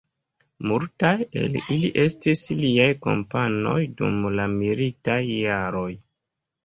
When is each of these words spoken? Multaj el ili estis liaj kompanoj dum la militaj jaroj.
Multaj 0.69 1.11
el 1.41 1.57
ili 1.75 1.91
estis 2.05 2.43
liaj 2.61 2.89
kompanoj 3.07 3.77
dum 4.01 4.19
la 4.41 4.51
militaj 4.59 5.23
jaroj. 5.39 5.89